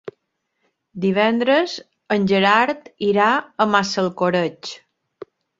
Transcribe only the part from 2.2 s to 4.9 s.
Gerard irà a Massalcoreig.